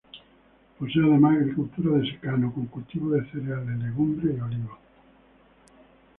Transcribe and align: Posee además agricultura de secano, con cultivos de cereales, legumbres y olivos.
Posee 0.79 0.99
además 1.03 1.35
agricultura 1.37 1.99
de 1.99 2.09
secano, 2.11 2.51
con 2.51 2.65
cultivos 2.65 3.11
de 3.11 3.25
cereales, 3.29 3.77
legumbres 3.77 4.35
y 4.35 4.41
olivos. 4.41 4.79